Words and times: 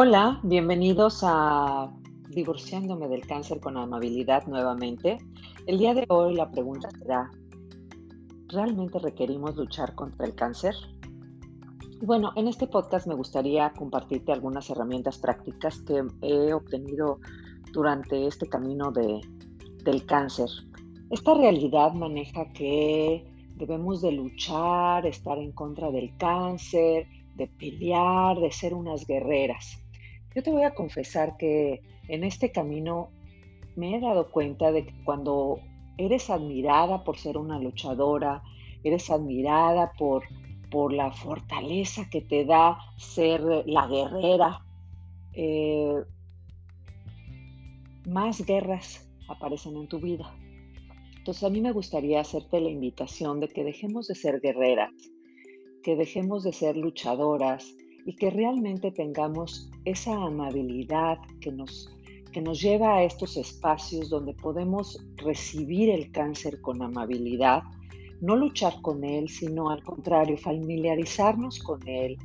Hola, 0.00 0.38
bienvenidos 0.44 1.22
a 1.24 1.92
Divorciándome 2.28 3.08
del 3.08 3.26
cáncer 3.26 3.58
con 3.58 3.76
amabilidad 3.76 4.46
nuevamente. 4.46 5.18
El 5.66 5.78
día 5.78 5.92
de 5.92 6.04
hoy 6.08 6.36
la 6.36 6.48
pregunta 6.52 6.88
será, 7.00 7.28
¿realmente 8.46 9.00
requerimos 9.00 9.56
luchar 9.56 9.96
contra 9.96 10.24
el 10.24 10.36
cáncer? 10.36 10.76
bueno, 12.02 12.30
en 12.36 12.46
este 12.46 12.68
podcast 12.68 13.08
me 13.08 13.16
gustaría 13.16 13.72
compartirte 13.72 14.30
algunas 14.30 14.70
herramientas 14.70 15.18
prácticas 15.18 15.82
que 15.82 16.04
he 16.22 16.54
obtenido 16.54 17.18
durante 17.72 18.28
este 18.28 18.48
camino 18.48 18.92
de, 18.92 19.20
del 19.82 20.06
cáncer. 20.06 20.48
Esta 21.10 21.34
realidad 21.34 21.92
maneja 21.92 22.52
que 22.52 23.28
debemos 23.56 24.00
de 24.02 24.12
luchar, 24.12 25.06
estar 25.06 25.38
en 25.38 25.50
contra 25.50 25.90
del 25.90 26.16
cáncer, 26.18 27.08
de 27.34 27.48
pelear, 27.48 28.38
de 28.38 28.52
ser 28.52 28.74
unas 28.74 29.04
guerreras. 29.04 29.82
Yo 30.38 30.44
te 30.44 30.52
voy 30.52 30.62
a 30.62 30.72
confesar 30.76 31.36
que 31.36 31.82
en 32.06 32.22
este 32.22 32.52
camino 32.52 33.10
me 33.74 33.96
he 33.96 34.00
dado 34.00 34.30
cuenta 34.30 34.70
de 34.70 34.86
que 34.86 34.94
cuando 35.02 35.58
eres 35.96 36.30
admirada 36.30 37.02
por 37.02 37.18
ser 37.18 37.36
una 37.36 37.58
luchadora, 37.58 38.44
eres 38.84 39.10
admirada 39.10 39.90
por, 39.98 40.22
por 40.70 40.92
la 40.92 41.10
fortaleza 41.10 42.08
que 42.08 42.20
te 42.20 42.44
da 42.44 42.78
ser 42.98 43.40
la 43.66 43.88
guerrera, 43.88 44.64
eh, 45.32 46.04
más 48.06 48.46
guerras 48.46 49.10
aparecen 49.28 49.76
en 49.76 49.88
tu 49.88 49.98
vida. 49.98 50.32
Entonces 51.16 51.42
a 51.42 51.50
mí 51.50 51.60
me 51.60 51.72
gustaría 51.72 52.20
hacerte 52.20 52.60
la 52.60 52.70
invitación 52.70 53.40
de 53.40 53.48
que 53.48 53.64
dejemos 53.64 54.06
de 54.06 54.14
ser 54.14 54.40
guerreras, 54.40 54.92
que 55.82 55.96
dejemos 55.96 56.44
de 56.44 56.52
ser 56.52 56.76
luchadoras 56.76 57.74
y 58.08 58.14
que 58.14 58.30
realmente 58.30 58.90
tengamos 58.90 59.68
esa 59.84 60.14
amabilidad 60.14 61.18
que 61.42 61.52
nos, 61.52 61.94
que 62.32 62.40
nos 62.40 62.58
lleva 62.58 62.96
a 62.96 63.02
estos 63.02 63.36
espacios 63.36 64.08
donde 64.08 64.32
podemos 64.32 64.98
recibir 65.16 65.90
el 65.90 66.10
cáncer 66.10 66.58
con 66.62 66.80
amabilidad, 66.80 67.64
no 68.22 68.34
luchar 68.34 68.80
con 68.80 69.04
él, 69.04 69.28
sino 69.28 69.68
al 69.68 69.84
contrario, 69.84 70.38
familiarizarnos 70.38 71.58
con 71.58 71.86
él, 71.86 72.16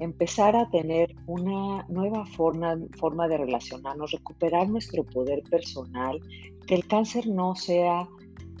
empezar 0.00 0.56
a 0.56 0.68
tener 0.68 1.14
una 1.28 1.86
nueva 1.88 2.26
forma, 2.26 2.76
forma 2.98 3.28
de 3.28 3.38
relacionarnos, 3.38 4.10
recuperar 4.10 4.68
nuestro 4.68 5.04
poder 5.04 5.44
personal, 5.44 6.18
que 6.66 6.74
el 6.74 6.88
cáncer 6.88 7.28
no 7.28 7.54
sea 7.54 8.08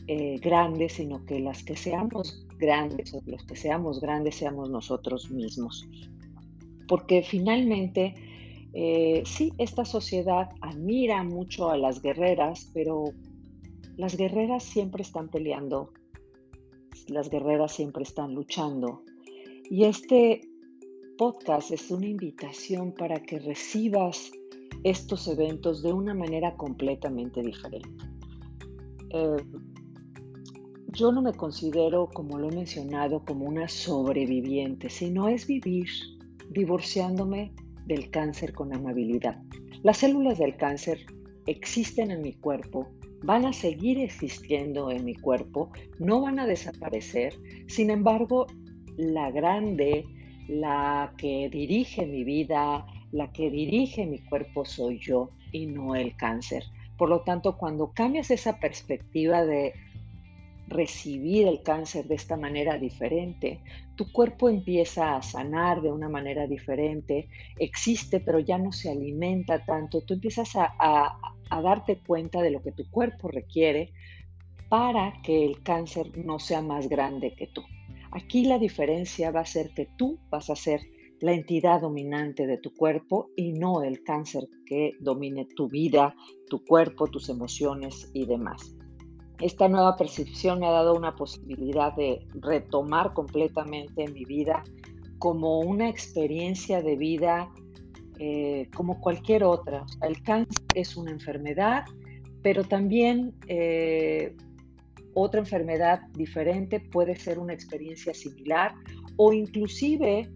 eh, 0.06 0.38
grande, 0.40 0.88
sino 0.88 1.24
que 1.24 1.40
las 1.40 1.64
que 1.64 1.74
seamos 1.74 2.46
grandes 2.58 3.12
o 3.12 3.20
los 3.26 3.44
que 3.44 3.56
seamos 3.56 4.00
grandes 4.00 4.36
seamos 4.36 4.70
nosotros 4.70 5.32
mismos. 5.32 5.84
Porque 6.90 7.22
finalmente, 7.22 8.16
eh, 8.72 9.22
sí, 9.24 9.52
esta 9.58 9.84
sociedad 9.84 10.48
admira 10.60 11.22
mucho 11.22 11.70
a 11.70 11.78
las 11.78 12.02
guerreras, 12.02 12.68
pero 12.74 13.04
las 13.96 14.16
guerreras 14.16 14.64
siempre 14.64 15.02
están 15.02 15.28
peleando, 15.28 15.92
las 17.06 17.30
guerreras 17.30 17.70
siempre 17.70 18.02
están 18.02 18.34
luchando. 18.34 19.04
Y 19.70 19.84
este 19.84 20.40
podcast 21.16 21.70
es 21.70 21.92
una 21.92 22.08
invitación 22.08 22.92
para 22.92 23.22
que 23.22 23.38
recibas 23.38 24.32
estos 24.82 25.28
eventos 25.28 25.84
de 25.84 25.92
una 25.92 26.12
manera 26.12 26.56
completamente 26.56 27.40
diferente. 27.40 28.04
Eh, 29.10 29.36
yo 30.88 31.12
no 31.12 31.22
me 31.22 31.34
considero, 31.34 32.08
como 32.12 32.36
lo 32.36 32.48
he 32.48 32.56
mencionado, 32.56 33.24
como 33.24 33.44
una 33.44 33.68
sobreviviente, 33.68 34.90
sino 34.90 35.28
es 35.28 35.46
vivir 35.46 35.86
divorciándome 36.50 37.52
del 37.86 38.10
cáncer 38.10 38.52
con 38.52 38.74
amabilidad. 38.74 39.40
Las 39.82 39.98
células 39.98 40.38
del 40.38 40.56
cáncer 40.56 41.06
existen 41.46 42.10
en 42.10 42.22
mi 42.22 42.34
cuerpo, 42.34 42.88
van 43.22 43.44
a 43.46 43.52
seguir 43.52 43.98
existiendo 43.98 44.90
en 44.90 45.04
mi 45.04 45.14
cuerpo, 45.14 45.70
no 45.98 46.20
van 46.20 46.38
a 46.38 46.46
desaparecer. 46.46 47.34
Sin 47.66 47.90
embargo, 47.90 48.46
la 48.96 49.30
grande, 49.30 50.04
la 50.48 51.14
que 51.16 51.48
dirige 51.50 52.06
mi 52.06 52.24
vida, 52.24 52.86
la 53.12 53.32
que 53.32 53.50
dirige 53.50 54.06
mi 54.06 54.18
cuerpo 54.18 54.64
soy 54.64 54.98
yo 54.98 55.30
y 55.52 55.66
no 55.66 55.94
el 55.94 56.16
cáncer. 56.16 56.64
Por 56.96 57.08
lo 57.08 57.22
tanto, 57.22 57.56
cuando 57.56 57.92
cambias 57.92 58.30
esa 58.30 58.58
perspectiva 58.58 59.44
de 59.44 59.72
recibir 60.70 61.48
el 61.48 61.62
cáncer 61.62 62.06
de 62.06 62.14
esta 62.14 62.36
manera 62.36 62.78
diferente. 62.78 63.60
Tu 63.96 64.10
cuerpo 64.10 64.48
empieza 64.48 65.16
a 65.16 65.22
sanar 65.22 65.82
de 65.82 65.90
una 65.90 66.08
manera 66.08 66.46
diferente, 66.46 67.28
existe 67.58 68.20
pero 68.20 68.38
ya 68.38 68.56
no 68.56 68.72
se 68.72 68.90
alimenta 68.90 69.64
tanto. 69.64 70.00
Tú 70.02 70.14
empiezas 70.14 70.52
a, 70.54 71.18
darte 71.50 72.00
cuenta 72.06 72.40
de 72.40 72.50
lo 72.50 72.62
que 72.62 72.72
tu 72.72 72.88
cuerpo 72.90 73.28
requiere 73.28 73.92
para 74.68 75.20
que 75.24 75.44
el 75.44 75.62
cáncer 75.62 76.16
no 76.16 76.38
sea 76.38 76.62
más 76.62 76.88
grande 76.88 77.34
que 77.34 77.48
tú. 77.48 77.62
Aquí 78.12 78.44
la 78.44 78.58
diferencia 78.58 79.32
va 79.32 79.40
a 79.40 79.46
ser 79.46 79.74
que 79.74 79.88
tú 79.98 80.20
vas 80.30 80.48
a 80.48 80.56
ser 80.56 80.80
la 81.20 81.32
entidad 81.32 81.80
dominante 81.80 82.46
de 82.46 82.58
tu 82.58 82.72
cuerpo 82.72 83.30
y 83.36 83.52
no 83.52 83.82
el 83.82 84.02
cáncer 84.04 84.44
que 84.64 84.92
domine 85.00 85.46
tu 85.56 85.68
vida, 85.68 86.14
tu 86.48 86.64
cuerpo, 86.64 87.08
tus 87.08 87.28
emociones 87.28 88.08
y 88.14 88.24
demás 88.24 88.76
esta 89.40 89.68
nueva 89.68 89.96
percepción 89.96 90.60
me 90.60 90.66
ha 90.66 90.70
dado 90.70 90.94
una 90.94 91.16
posibilidad 91.16 91.94
de 91.94 92.26
retomar 92.34 93.14
completamente 93.14 94.06
mi 94.08 94.24
vida 94.24 94.62
como 95.18 95.60
una 95.60 95.88
experiencia 95.88 96.82
de 96.82 96.96
vida 96.96 97.50
eh, 98.18 98.68
como 98.74 99.00
cualquier 99.00 99.44
otra. 99.44 99.84
El 100.02 100.22
cáncer 100.22 100.64
es 100.74 100.96
una 100.96 101.10
enfermedad, 101.10 101.84
pero 102.42 102.64
también 102.64 103.34
eh, 103.46 104.36
otra 105.14 105.40
enfermedad 105.40 106.00
diferente 106.12 106.80
puede 106.80 107.16
ser 107.16 107.38
una 107.38 107.54
experiencia 107.54 108.12
similar 108.12 108.74
o 109.16 109.32
inclusive 109.32 110.30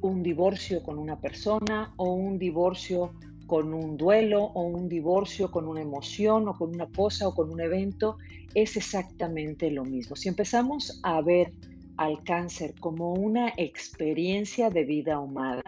un 0.00 0.22
divorcio 0.22 0.82
con 0.82 0.98
una 0.98 1.20
persona 1.20 1.92
o 1.96 2.12
un 2.12 2.38
divorcio 2.38 3.12
con 3.50 3.74
un 3.74 3.96
duelo 3.96 4.44
o 4.44 4.62
un 4.62 4.88
divorcio, 4.88 5.50
con 5.50 5.66
una 5.66 5.82
emoción 5.82 6.46
o 6.46 6.54
con 6.54 6.72
una 6.72 6.86
cosa 6.86 7.26
o 7.26 7.34
con 7.34 7.50
un 7.50 7.60
evento, 7.60 8.16
es 8.54 8.76
exactamente 8.76 9.72
lo 9.72 9.84
mismo. 9.84 10.14
Si 10.14 10.28
empezamos 10.28 11.00
a 11.02 11.20
ver 11.20 11.52
al 11.96 12.22
cáncer 12.22 12.76
como 12.78 13.12
una 13.12 13.52
experiencia 13.56 14.70
de 14.70 14.84
vida 14.84 15.18
humana 15.18 15.64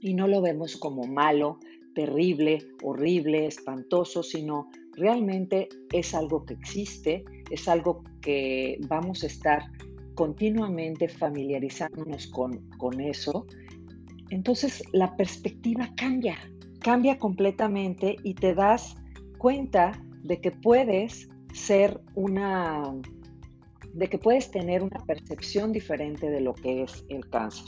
y 0.00 0.14
no 0.14 0.26
lo 0.26 0.42
vemos 0.42 0.76
como 0.78 1.04
malo, 1.04 1.60
terrible, 1.94 2.58
horrible, 2.82 3.46
espantoso, 3.46 4.24
sino 4.24 4.68
realmente 4.96 5.68
es 5.92 6.12
algo 6.12 6.44
que 6.44 6.54
existe, 6.54 7.22
es 7.52 7.68
algo 7.68 8.02
que 8.20 8.80
vamos 8.88 9.22
a 9.22 9.28
estar 9.28 9.62
continuamente 10.16 11.06
familiarizándonos 11.06 12.26
con, 12.26 12.68
con 12.78 13.00
eso, 13.00 13.46
entonces 14.30 14.82
la 14.92 15.16
perspectiva 15.16 15.88
cambia, 15.96 16.36
cambia 16.80 17.18
completamente 17.18 18.16
y 18.22 18.34
te 18.34 18.54
das 18.54 18.96
cuenta 19.38 19.92
de 20.22 20.40
que 20.40 20.50
puedes 20.50 21.28
ser 21.52 22.00
una, 22.14 22.92
de 23.94 24.08
que 24.08 24.18
puedes 24.18 24.50
tener 24.50 24.82
una 24.82 24.98
percepción 25.06 25.72
diferente 25.72 26.30
de 26.30 26.40
lo 26.40 26.54
que 26.54 26.82
es 26.82 27.04
el 27.08 27.28
cáncer. 27.28 27.66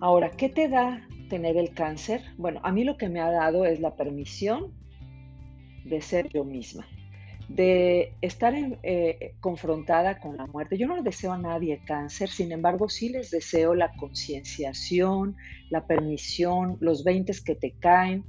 Ahora, 0.00 0.30
¿qué 0.30 0.48
te 0.48 0.68
da 0.68 1.06
tener 1.28 1.56
el 1.56 1.72
cáncer? 1.72 2.22
Bueno, 2.36 2.60
a 2.62 2.72
mí 2.72 2.84
lo 2.84 2.96
que 2.96 3.08
me 3.08 3.20
ha 3.20 3.30
dado 3.30 3.64
es 3.64 3.80
la 3.80 3.96
permisión 3.96 4.72
de 5.84 6.00
ser 6.00 6.28
yo 6.28 6.44
misma 6.44 6.86
de 7.48 8.12
estar 8.20 8.54
eh, 8.56 9.34
confrontada 9.40 10.18
con 10.18 10.36
la 10.36 10.46
muerte. 10.46 10.76
Yo 10.76 10.88
no 10.88 10.96
le 10.96 11.02
deseo 11.02 11.32
a 11.32 11.38
nadie 11.38 11.80
cáncer, 11.86 12.28
sin 12.28 12.50
embargo 12.52 12.88
sí 12.88 13.08
les 13.08 13.30
deseo 13.30 13.74
la 13.74 13.92
concienciación, 13.92 15.36
la 15.70 15.86
permisión, 15.86 16.76
los 16.80 17.04
20 17.04 17.32
que 17.44 17.54
te 17.54 17.72
caen 17.72 18.24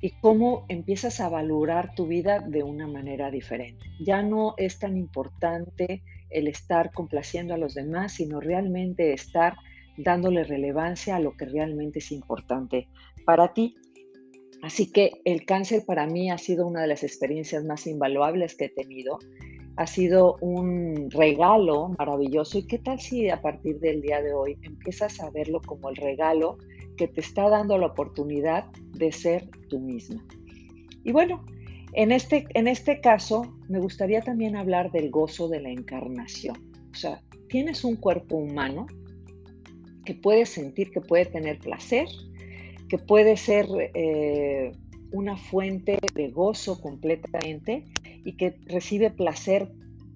y 0.00 0.10
cómo 0.20 0.66
empiezas 0.68 1.20
a 1.20 1.28
valorar 1.28 1.94
tu 1.94 2.06
vida 2.06 2.40
de 2.40 2.62
una 2.62 2.86
manera 2.86 3.30
diferente. 3.30 3.86
Ya 3.98 4.22
no 4.22 4.54
es 4.58 4.78
tan 4.78 4.96
importante 4.96 6.02
el 6.30 6.48
estar 6.48 6.92
complaciendo 6.92 7.54
a 7.54 7.58
los 7.58 7.74
demás, 7.74 8.12
sino 8.12 8.40
realmente 8.40 9.12
estar 9.12 9.56
dándole 9.96 10.44
relevancia 10.44 11.16
a 11.16 11.20
lo 11.20 11.36
que 11.36 11.46
realmente 11.46 12.00
es 12.00 12.12
importante 12.12 12.88
para 13.24 13.54
ti. 13.54 13.76
Así 14.66 14.90
que 14.90 15.20
el 15.24 15.44
cáncer 15.44 15.84
para 15.86 16.08
mí 16.08 16.28
ha 16.28 16.38
sido 16.38 16.66
una 16.66 16.80
de 16.80 16.88
las 16.88 17.04
experiencias 17.04 17.64
más 17.64 17.86
invaluables 17.86 18.56
que 18.56 18.64
he 18.64 18.68
tenido. 18.68 19.20
Ha 19.76 19.86
sido 19.86 20.38
un 20.40 21.08
regalo 21.12 21.90
maravilloso. 21.96 22.58
¿Y 22.58 22.66
qué 22.66 22.80
tal 22.80 22.98
si 22.98 23.30
a 23.30 23.40
partir 23.40 23.78
del 23.78 24.02
día 24.02 24.20
de 24.22 24.34
hoy 24.34 24.58
empiezas 24.62 25.20
a 25.20 25.30
verlo 25.30 25.60
como 25.64 25.88
el 25.88 25.94
regalo 25.94 26.58
que 26.96 27.06
te 27.06 27.20
está 27.20 27.48
dando 27.48 27.78
la 27.78 27.86
oportunidad 27.86 28.64
de 28.90 29.12
ser 29.12 29.48
tú 29.68 29.78
misma? 29.78 30.26
Y 31.04 31.12
bueno, 31.12 31.44
en 31.92 32.10
este, 32.10 32.46
en 32.54 32.66
este 32.66 33.00
caso 33.00 33.56
me 33.68 33.78
gustaría 33.78 34.20
también 34.20 34.56
hablar 34.56 34.90
del 34.90 35.12
gozo 35.12 35.48
de 35.48 35.60
la 35.60 35.70
encarnación. 35.70 36.56
O 36.90 36.94
sea, 36.96 37.22
tienes 37.48 37.84
un 37.84 37.94
cuerpo 37.94 38.34
humano 38.34 38.88
que 40.04 40.14
puede 40.14 40.44
sentir, 40.44 40.90
que 40.90 41.00
puede 41.00 41.26
tener 41.26 41.60
placer, 41.60 42.08
que 42.88 42.98
puede 42.98 43.36
ser 43.36 43.66
eh, 43.94 44.72
una 45.12 45.36
fuente 45.36 45.98
de 46.14 46.28
gozo 46.28 46.80
completamente 46.80 47.84
y 48.24 48.36
que 48.36 48.58
recibe 48.66 49.10
placer 49.10 49.70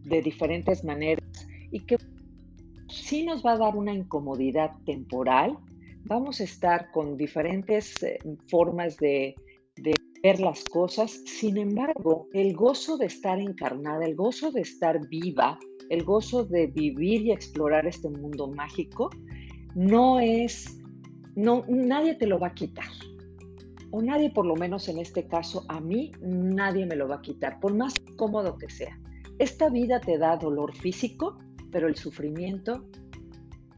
de 0.04 0.22
diferentes 0.22 0.84
maneras 0.84 1.24
y 1.70 1.80
que 1.80 1.96
sí 2.88 3.24
nos 3.24 3.44
va 3.44 3.52
a 3.52 3.58
dar 3.58 3.76
una 3.76 3.94
incomodidad 3.94 4.72
temporal. 4.84 5.58
Vamos 6.04 6.40
a 6.40 6.44
estar 6.44 6.90
con 6.90 7.16
diferentes 7.16 8.02
eh, 8.02 8.18
formas 8.48 8.96
de, 8.96 9.34
de 9.76 9.94
ver 10.22 10.40
las 10.40 10.64
cosas. 10.64 11.22
Sin 11.26 11.58
embargo, 11.58 12.28
el 12.32 12.54
gozo 12.54 12.96
de 12.96 13.06
estar 13.06 13.38
encarnada, 13.38 14.04
el 14.04 14.14
gozo 14.14 14.50
de 14.50 14.62
estar 14.62 15.06
viva, 15.08 15.58
el 15.88 16.04
gozo 16.04 16.44
de 16.44 16.66
vivir 16.66 17.22
y 17.22 17.32
explorar 17.32 17.86
este 17.86 18.08
mundo 18.08 18.48
mágico, 18.48 19.10
no 19.74 20.20
es, 20.20 20.79
no, 21.42 21.64
nadie 21.68 22.14
te 22.14 22.26
lo 22.26 22.38
va 22.38 22.48
a 22.48 22.54
quitar 22.54 22.88
o 23.90 24.00
nadie, 24.02 24.30
por 24.30 24.46
lo 24.46 24.54
menos 24.54 24.88
en 24.88 24.98
este 24.98 25.26
caso, 25.26 25.64
a 25.68 25.80
mí, 25.80 26.12
nadie 26.20 26.86
me 26.86 26.96
lo 26.96 27.08
va 27.08 27.16
a 27.16 27.22
quitar, 27.22 27.58
por 27.60 27.74
más 27.74 27.94
cómodo 28.16 28.56
que 28.56 28.70
sea. 28.70 28.98
Esta 29.38 29.68
vida 29.68 30.00
te 30.00 30.16
da 30.18 30.36
dolor 30.36 30.74
físico, 30.76 31.38
pero 31.72 31.88
el 31.88 31.96
sufrimiento 31.96 32.84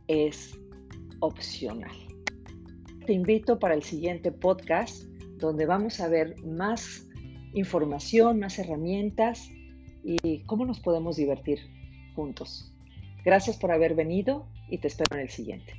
es 0.09 0.59
opcional. 1.21 1.97
Te 3.07 3.13
invito 3.13 3.59
para 3.59 3.75
el 3.75 3.83
siguiente 3.83 4.33
podcast 4.33 5.05
donde 5.39 5.67
vamos 5.67 6.01
a 6.01 6.09
ver 6.09 6.37
más 6.45 7.09
información, 7.55 8.39
más 8.39 8.59
herramientas 8.59 9.49
y 10.05 10.41
cómo 10.45 10.67
nos 10.67 10.81
podemos 10.81 11.17
divertir 11.17 11.59
juntos. 12.15 12.73
Gracias 13.25 13.57
por 13.57 13.73
haber 13.73 13.95
venido 13.95 14.47
y 14.69 14.79
te 14.79 14.89
espero 14.89 15.17
en 15.17 15.23
el 15.23 15.31
siguiente. 15.31 15.75